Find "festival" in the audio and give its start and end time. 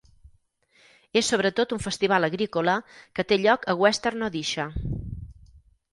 1.83-2.27